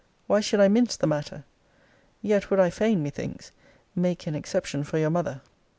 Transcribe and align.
Why 0.25 0.39
should 0.39 0.59
I 0.59 0.67
mince 0.67 0.97
the 0.97 1.05
matter? 1.05 1.43
Yet 2.23 2.49
would 2.49 2.59
I 2.59 2.71
fain, 2.71 3.03
methinks, 3.03 3.51
make 3.93 4.25
an 4.25 4.33
exception 4.33 4.83
for 4.83 4.97
your 4.97 5.11
mother. 5.11 5.41